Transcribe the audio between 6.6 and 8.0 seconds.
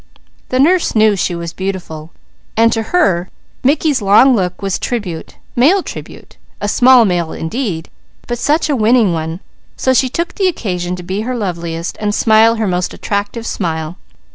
small male indeed,